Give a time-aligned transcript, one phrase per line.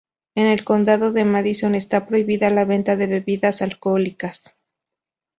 [0.33, 4.57] En el Condado de Madison está prohibido la venta de bebidas alcohólicas.